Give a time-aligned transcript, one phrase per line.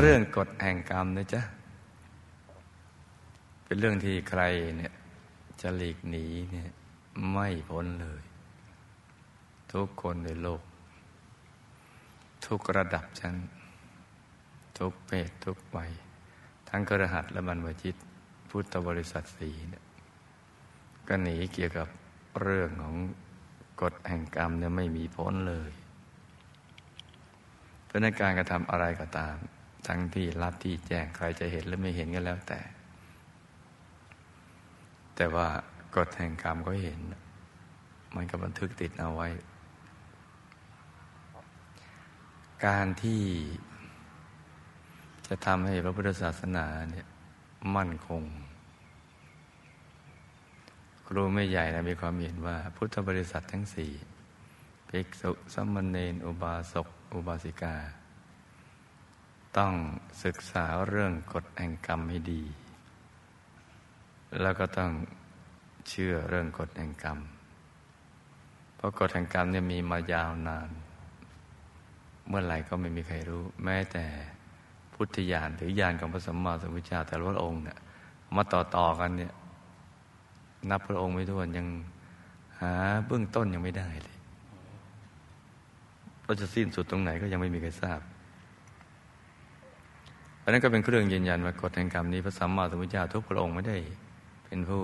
[0.00, 1.42] เรื่องกฎแห่งกรรมนะจ๊ะ
[3.64, 4.42] เป็นเรื่องที่ใคร
[4.78, 4.92] เนี่ย
[5.60, 6.70] จะหลีกหนีเนี่ย
[7.32, 8.22] ไม่พ้นเลย
[9.72, 10.62] ทุกคนในโลก
[12.46, 13.34] ทุกระดับชั้น
[14.78, 15.90] ทุกเพศทุกวัย
[16.68, 17.96] ทั้งกระหัตและบรรพจิต
[18.48, 19.84] พุทธบริษัทสีเนี่ย
[21.08, 21.88] ก็หนีเกี่ยวกับ
[22.40, 22.96] เรื่องของ
[23.82, 25.70] กฎแห่งกรรมเนี่ยไม่มีพ้นเลย
[27.84, 29.36] เพราะในการกระทำอะไรก็ตาม
[29.86, 32.60] ทั้งที่รับที่แจ้งใครจะเห็นหรือไม่เห็นก็แล้วแต่
[35.16, 35.46] แต่ว่า
[35.96, 37.00] กฎแห่งกรรมก็เห็น
[38.14, 39.28] มันก็บันทึกติดเอาไว้
[42.66, 43.22] การที่
[45.26, 47.06] จะทำให้พระพุทธศาสนาเนี่ย
[47.76, 48.22] มั่นคง
[51.06, 53.92] ครูไม่ใหญ่นะมีความเห็นว่า พุทธบริษัททั้งสี่
[54.88, 57.74] ภิกษุสัมมเนนอุบาสก อุบาสิกา
[59.58, 59.74] ต้อง
[60.24, 62.42] ศึกษาเรื่องกฎแห่งกรรมให้ดี
[64.40, 64.90] แล้วก็ต้อง
[65.88, 67.18] เชื่อเรื่องกฎแห่งกรรม
[68.76, 70.70] เพราะกฎแห่งกรรมเนี่ยมีมายาวนาน
[72.28, 74.04] เมื่อไหร่ก็ไม่มีใครรู้ แม้แต่
[74.94, 77.78] พุทธญาณหรือญาณของพระสัมมาสัมพุทธเจ้าแต่ละพระองค์เนี่ย
[78.36, 79.32] มาต่อต่อกันเนี่ย
[80.70, 81.66] นับพระองค์ไม่ถ้วนยัง
[82.60, 82.72] หา
[83.06, 84.16] เบื้องต้นยังไม่ได้เลย
[86.24, 88.00] เราจะสิ้นสุดตรงไหนก็ยังไม่มีใครทราบ
[90.44, 93.78] เพราะนั้นก็เป็นเครื่องยืนยันว่ากฎแห่งกรรมนี้พระสัมมาสัมพุทธเจ้าทุกพระองค์ไม่ได้
[94.46, 94.82] เป็นผู้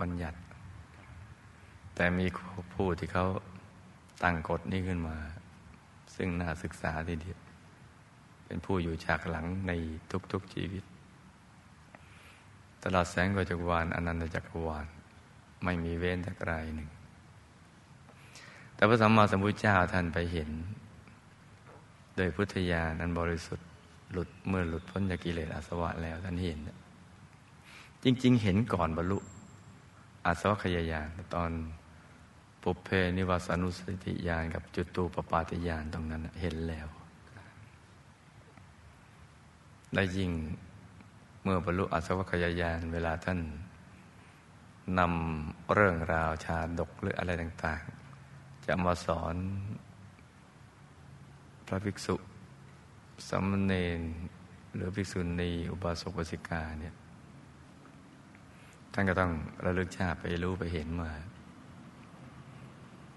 [0.00, 0.38] บัญญัติ
[1.94, 2.26] แต่มี
[2.74, 3.26] ผู้ที่เขา
[4.22, 5.16] ตั้งกฎนี้ขึ้นมา
[6.14, 7.38] ซึ่งน่าศึกษาทีเดียว
[8.46, 9.72] เป็นผู้อยู่ฉากหลังใน
[10.32, 10.84] ทุกๆชีวิต
[12.82, 14.86] ตลอดแสงกจักรวาลอนันตจักรวาล
[15.64, 16.88] ไม่มีเว้นสักรายหนึ่ง
[18.74, 20.50] แต่พระสัมมาสัมพุทธเจ้าท่านไปเห็น
[22.16, 23.64] โดยพุทธญาณอันบริสุทธิ
[24.12, 26.58] หลุดเมื่อหลุดพ้นจากกิเลสอาสวะแล้วท่านเห็น
[28.02, 29.18] จริง ๆ เห็นก่อนบรรลุ
[30.26, 31.50] อาสวะขยายานตอน
[32.62, 36.86] ปุเพนิวาสานุสติญาณกับจุดตูปปาติญาณตรงนั้นเห็นแล้ว
[39.94, 40.30] ได้ยิ่ง
[41.42, 43.40] เมื่อบรรลุอาสวะขยายานเวลาท่าน
[44.98, 47.82] นำเรื่องราวชาดกหรืออะไรต่าง
[48.24, 49.34] ๆ จะมาสอน
[51.66, 52.14] พระภิกษุ
[53.28, 54.00] สมณเณร
[54.74, 56.94] หรือภิกษุณีอุบาสกอุบาสิกาเนี่ย
[58.92, 59.32] ท่านก็ต้อง
[59.64, 61.10] ระลึกชาติไปรู้ไปเห็นมา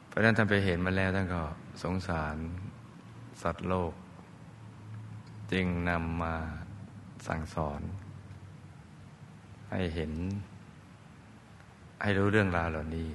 [0.08, 1.44] เพราะนั้นท่านไปเห็นมาแล้วท่านก็
[1.84, 2.38] สงสาร
[3.42, 3.94] สัตว์โลก
[5.52, 6.36] จึงนำมา
[7.28, 7.82] สั่งสอน
[9.72, 10.12] ให้เห็น
[12.02, 13.08] ให้รู้เรื่องราวเหล่านี้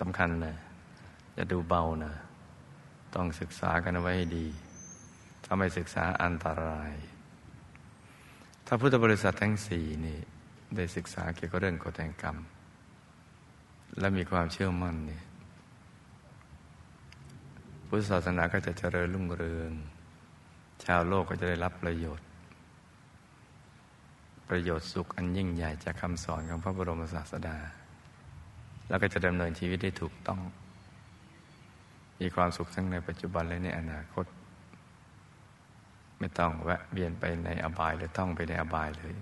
[0.00, 0.54] สำคัญนะ
[1.34, 2.12] อย่าดูเบานะ
[3.14, 4.46] ต้องศึกษากันไว้ให้ดี
[5.52, 6.92] ถ้าไม่ศึกษาอันตราย
[8.66, 10.18] ถ้าพุทธบริษัททั้งสี่นี่
[10.76, 12.36] ได้ศึกษาเกี่ยวกับเรื่องกฎแห่งกรรม
[13.98, 15.22] และมีความเชื่อมั่นเนี่ย
[17.86, 19.72] พุทธศาสนาก็จะเจริญรุ่งเรือง
[20.84, 22.26] ชาวโลกก็จะได้รับประโยชน์
[24.48, 27.56] ประโยชน์สุขอันยิ่งใหญ่จากคำสอนของพระบรมศาสดา
[28.88, 30.40] แล้วก็จะดำเนินชีวิตได้ถูกต้อง
[32.20, 34.26] มีความสุขทั้งในปัจจุบันและในอนาคต
[36.20, 39.14] ไม่ต้องแวะเวียนไปในอบายหรือต้องไปในอบายเลย